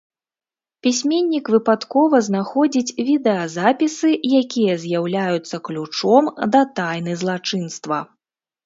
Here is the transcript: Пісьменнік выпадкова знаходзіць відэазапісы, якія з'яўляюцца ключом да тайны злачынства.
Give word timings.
Пісьменнік 0.85 1.51
выпадкова 1.55 2.21
знаходзіць 2.29 2.95
відэазапісы, 3.11 4.09
якія 4.41 4.73
з'яўляюцца 4.87 5.55
ключом 5.71 6.23
да 6.57 6.61
тайны 6.83 7.11
злачынства. 7.23 7.97